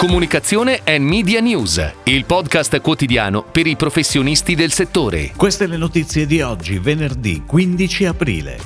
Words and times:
Comunicazione 0.00 0.80
e 0.82 0.98
Media 0.98 1.40
News, 1.40 1.92
il 2.04 2.24
podcast 2.24 2.80
quotidiano 2.80 3.42
per 3.42 3.66
i 3.66 3.76
professionisti 3.76 4.54
del 4.54 4.72
settore. 4.72 5.32
Queste 5.36 5.66
le 5.66 5.76
notizie 5.76 6.24
di 6.24 6.40
oggi, 6.40 6.78
venerdì 6.78 7.42
15 7.44 8.06
aprile. 8.06 8.58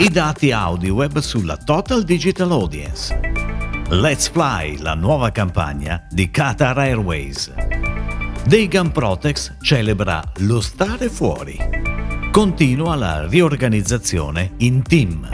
I 0.00 0.10
dati 0.10 0.50
audio 0.50 0.92
web 0.92 1.18
sulla 1.20 1.56
Total 1.56 2.04
Digital 2.04 2.50
Audience. 2.50 3.18
Let's 3.88 4.28
Fly, 4.28 4.76
la 4.80 4.92
nuova 4.92 5.32
campagna 5.32 6.06
di 6.10 6.30
Qatar 6.30 6.76
Airways. 6.76 7.50
Deigan 8.44 8.92
Protex 8.92 9.54
celebra 9.62 10.22
lo 10.40 10.60
stare 10.60 11.08
fuori. 11.08 11.56
Continua 12.30 12.96
la 12.96 13.26
riorganizzazione 13.26 14.52
in 14.58 14.82
team. 14.82 15.26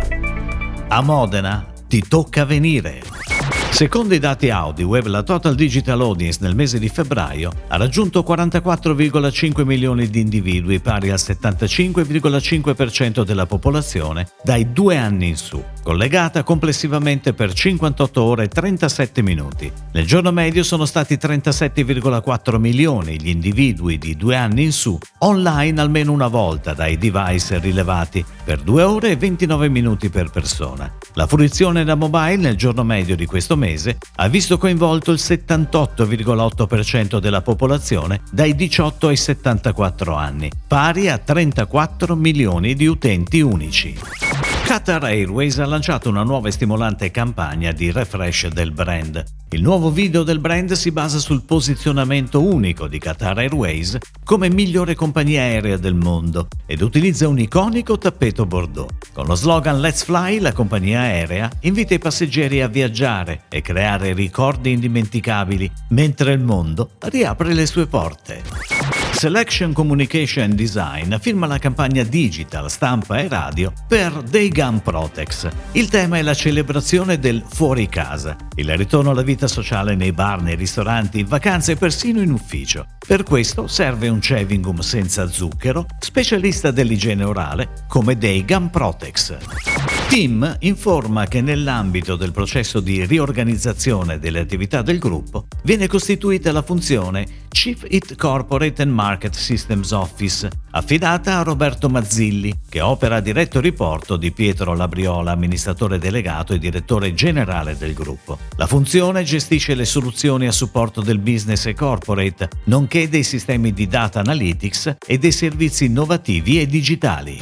A 0.86 1.02
Modena 1.02 1.66
ti 1.88 2.00
tocca 2.06 2.44
venire. 2.44 3.31
Secondo 3.72 4.14
i 4.14 4.18
dati 4.18 4.50
AudiWeb, 4.50 5.06
la 5.06 5.22
Total 5.22 5.54
Digital 5.54 6.02
Audience 6.02 6.38
nel 6.42 6.54
mese 6.54 6.78
di 6.78 6.90
febbraio 6.90 7.50
ha 7.68 7.78
raggiunto 7.78 8.20
44,5 8.20 9.64
milioni 9.64 10.08
di 10.08 10.20
individui, 10.20 10.78
pari 10.78 11.10
al 11.10 11.18
75,5% 11.18 13.24
della 13.24 13.46
popolazione, 13.46 14.28
dai 14.44 14.72
due 14.72 14.98
anni 14.98 15.28
in 15.28 15.36
su, 15.36 15.60
collegata 15.82 16.42
complessivamente 16.42 17.32
per 17.32 17.54
58 17.54 18.22
ore 18.22 18.44
e 18.44 18.48
37 18.48 19.22
minuti. 19.22 19.72
Nel 19.92 20.06
giorno 20.06 20.32
medio 20.32 20.62
sono 20.62 20.84
stati 20.84 21.16
37,4 21.16 22.58
milioni 22.58 23.20
gli 23.20 23.30
individui 23.30 23.96
di 23.96 24.16
due 24.16 24.36
anni 24.36 24.64
in 24.64 24.72
su, 24.72 24.98
online 25.20 25.80
almeno 25.80 26.12
una 26.12 26.28
volta 26.28 26.74
dai 26.74 26.98
device 26.98 27.58
rilevati, 27.58 28.22
per 28.44 28.60
2 28.60 28.82
ore 28.82 29.10
e 29.10 29.16
29 29.16 29.68
minuti 29.68 30.10
per 30.10 30.30
persona. 30.30 30.92
La 31.14 31.26
fruizione 31.26 31.84
da 31.84 31.94
mobile 31.94 32.36
nel 32.36 32.56
giorno 32.56 32.82
medio 32.82 33.16
di 33.16 33.26
questo 33.26 33.56
mese 33.56 33.98
ha 34.16 34.28
visto 34.28 34.58
coinvolto 34.58 35.12
il 35.12 35.20
78,8% 35.20 37.18
della 37.18 37.42
popolazione 37.42 38.22
dai 38.30 38.54
18 38.54 39.08
ai 39.08 39.16
74 39.16 40.14
anni, 40.14 40.50
pari 40.66 41.08
a 41.08 41.18
34 41.18 42.16
milioni 42.16 42.74
di 42.74 42.86
utenti 42.86 43.40
unici. 43.40 44.21
Qatar 44.64 45.04
Airways 45.04 45.58
ha 45.58 45.66
lanciato 45.66 46.08
una 46.08 46.22
nuova 46.22 46.48
e 46.48 46.52
stimolante 46.52 47.10
campagna 47.10 47.72
di 47.72 47.90
refresh 47.90 48.48
del 48.48 48.70
brand. 48.70 49.22
Il 49.50 49.60
nuovo 49.60 49.90
video 49.90 50.22
del 50.22 50.38
brand 50.38 50.72
si 50.72 50.90
basa 50.92 51.18
sul 51.18 51.42
posizionamento 51.42 52.42
unico 52.42 52.86
di 52.86 52.98
Qatar 52.98 53.38
Airways 53.38 53.98
come 54.24 54.48
migliore 54.48 54.94
compagnia 54.94 55.42
aerea 55.42 55.76
del 55.76 55.94
mondo 55.94 56.48
ed 56.64 56.80
utilizza 56.80 57.28
un 57.28 57.38
iconico 57.38 57.98
tappeto 57.98 58.46
bordeaux. 58.46 58.90
Con 59.12 59.26
lo 59.26 59.34
slogan 59.34 59.80
Let's 59.80 60.04
Fly, 60.04 60.38
la 60.38 60.52
compagnia 60.52 61.00
aerea 61.00 61.50
invita 61.60 61.92
i 61.92 61.98
passeggeri 61.98 62.62
a 62.62 62.68
viaggiare 62.68 63.42
e 63.50 63.60
creare 63.60 64.14
ricordi 64.14 64.72
indimenticabili 64.72 65.70
mentre 65.90 66.32
il 66.32 66.40
mondo 66.40 66.92
riapre 67.00 67.52
le 67.52 67.66
sue 67.66 67.86
porte. 67.86 68.81
Selection 69.12 69.72
Communication 69.72 70.56
Design 70.56 71.14
firma 71.18 71.46
la 71.46 71.58
campagna 71.58 72.02
digital, 72.02 72.68
stampa 72.68 73.18
e 73.18 73.28
radio 73.28 73.72
per 73.86 74.10
Day 74.22 74.48
Gun 74.48 74.80
Protex. 74.82 75.48
Il 75.72 75.88
tema 75.88 76.18
è 76.18 76.22
la 76.22 76.34
celebrazione 76.34 77.18
del 77.18 77.44
fuori 77.46 77.88
casa, 77.88 78.36
il 78.56 78.76
ritorno 78.76 79.10
alla 79.10 79.22
vita 79.22 79.46
sociale 79.46 79.94
nei 79.94 80.12
bar, 80.12 80.42
nei 80.42 80.56
ristoranti, 80.56 81.20
in 81.20 81.26
vacanze 81.26 81.72
e 81.72 81.76
persino 81.76 82.20
in 82.20 82.32
ufficio. 82.32 82.86
Per 83.06 83.22
questo 83.22 83.68
serve 83.68 84.08
un 84.08 84.18
chewing 84.18 84.78
senza 84.80 85.28
zucchero, 85.28 85.86
specialista 86.00 86.70
dell'igiene 86.70 87.22
orale, 87.22 87.84
come 87.86 88.16
Day 88.16 88.44
Gun 88.44 88.70
Protex. 88.70 89.71
Tim 90.12 90.56
informa 90.60 91.24
che 91.24 91.40
nell'ambito 91.40 92.16
del 92.16 92.32
processo 92.32 92.80
di 92.80 93.06
riorganizzazione 93.06 94.18
delle 94.18 94.40
attività 94.40 94.82
del 94.82 94.98
gruppo 94.98 95.46
viene 95.62 95.86
costituita 95.86 96.52
la 96.52 96.60
funzione 96.60 97.26
Chief 97.48 97.82
It 97.88 98.16
Corporate 98.16 98.82
and 98.82 98.92
Market 98.92 99.34
Systems 99.34 99.90
Office, 99.92 100.50
affidata 100.72 101.38
a 101.38 101.42
Roberto 101.42 101.88
Mazzilli, 101.88 102.52
che 102.68 102.82
opera 102.82 103.16
a 103.16 103.20
diretto 103.20 103.58
riporto 103.58 104.18
di 104.18 104.32
Pietro 104.32 104.74
Labriola, 104.74 105.32
amministratore 105.32 105.98
delegato 105.98 106.52
e 106.52 106.58
direttore 106.58 107.14
generale 107.14 107.78
del 107.78 107.94
gruppo. 107.94 108.36
La 108.56 108.66
funzione 108.66 109.22
gestisce 109.22 109.74
le 109.74 109.86
soluzioni 109.86 110.46
a 110.46 110.52
supporto 110.52 111.00
del 111.00 111.20
business 111.20 111.64
e 111.64 111.72
corporate, 111.72 112.50
nonché 112.64 113.08
dei 113.08 113.22
sistemi 113.22 113.72
di 113.72 113.86
data 113.86 114.20
analytics 114.20 114.96
e 115.06 115.16
dei 115.16 115.32
servizi 115.32 115.86
innovativi 115.86 116.60
e 116.60 116.66
digitali. 116.66 117.40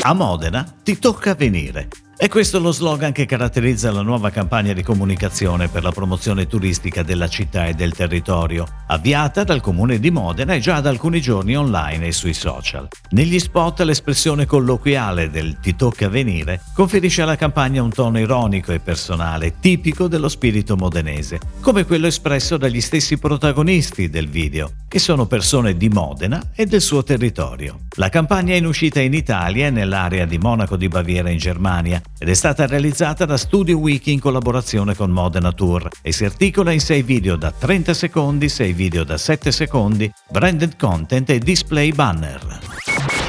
A 0.00 0.14
Modena 0.14 0.66
ti 0.82 0.98
tocca 0.98 1.34
venire. 1.34 1.88
E 2.16 2.28
questo 2.28 2.58
è 2.58 2.60
lo 2.60 2.70
slogan 2.70 3.10
che 3.10 3.26
caratterizza 3.26 3.90
la 3.90 4.02
nuova 4.02 4.30
campagna 4.30 4.72
di 4.72 4.82
comunicazione 4.84 5.68
per 5.68 5.82
la 5.82 5.90
promozione 5.90 6.46
turistica 6.46 7.02
della 7.02 7.26
città 7.26 7.66
e 7.66 7.74
del 7.74 7.94
territorio, 7.94 8.64
avviata 8.86 9.42
dal 9.42 9.60
comune 9.60 9.98
di 9.98 10.10
Modena 10.10 10.54
e 10.54 10.60
già 10.60 10.80
da 10.80 10.88
alcuni 10.88 11.20
giorni 11.20 11.56
online 11.56 12.06
e 12.06 12.12
sui 12.12 12.32
social. 12.32 12.86
Negli 13.10 13.40
spot 13.40 13.80
l'espressione 13.80 14.46
colloquiale 14.46 15.30
del 15.30 15.58
ti 15.60 15.74
tocca 15.74 16.08
venire 16.08 16.60
conferisce 16.74 17.22
alla 17.22 17.36
campagna 17.36 17.82
un 17.82 17.90
tono 17.90 18.20
ironico 18.20 18.70
e 18.70 18.78
personale, 18.78 19.58
tipico 19.58 20.06
dello 20.06 20.28
spirito 20.28 20.76
modenese, 20.76 21.40
come 21.60 21.84
quello 21.84 22.06
espresso 22.06 22.56
dagli 22.56 22.80
stessi 22.80 23.18
protagonisti 23.18 24.08
del 24.08 24.28
video, 24.28 24.70
che 24.92 24.98
sono 24.98 25.24
persone 25.24 25.74
di 25.78 25.88
Modena 25.88 26.50
e 26.54 26.66
del 26.66 26.82
suo 26.82 27.02
territorio. 27.02 27.86
La 27.96 28.10
campagna 28.10 28.52
è 28.52 28.58
in 28.58 28.66
uscita 28.66 29.00
in 29.00 29.14
Italia 29.14 29.68
e 29.68 29.70
nell'area 29.70 30.26
di 30.26 30.36
Monaco 30.36 30.76
di 30.76 30.86
Baviera 30.88 31.30
in 31.30 31.38
Germania 31.38 31.98
ed 32.18 32.28
è 32.28 32.34
stata 32.34 32.66
realizzata 32.66 33.24
da 33.24 33.38
Studio 33.38 33.78
Wiki 33.78 34.12
in 34.12 34.20
collaborazione 34.20 34.94
con 34.94 35.10
Modena 35.10 35.50
Tour 35.50 35.88
e 36.02 36.12
si 36.12 36.26
articola 36.26 36.72
in 36.72 36.80
6 36.80 37.02
video 37.04 37.36
da 37.36 37.50
30 37.50 37.94
secondi, 37.94 38.50
6 38.50 38.72
video 38.74 39.02
da 39.02 39.16
7 39.16 39.50
secondi, 39.50 40.12
branded 40.28 40.76
content 40.76 41.30
e 41.30 41.38
display 41.38 41.90
banner. 41.92 42.58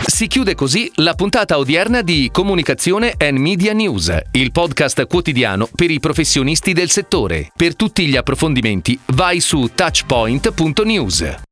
Si 0.05 0.27
chiude 0.27 0.55
così 0.55 0.91
la 0.95 1.13
puntata 1.13 1.57
odierna 1.57 2.01
di 2.01 2.29
Comunicazione 2.29 3.13
and 3.17 3.37
Media 3.37 3.71
News, 3.71 4.13
il 4.31 4.51
podcast 4.51 5.07
quotidiano 5.07 5.69
per 5.73 5.89
i 5.89 6.01
professionisti 6.01 6.73
del 6.73 6.89
settore. 6.89 7.51
Per 7.55 7.77
tutti 7.77 8.05
gli 8.05 8.17
approfondimenti 8.17 8.99
vai 9.13 9.39
su 9.39 9.71
touchpoint.news. 9.73 11.51